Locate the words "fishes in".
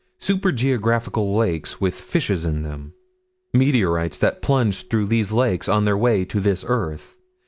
1.93-2.63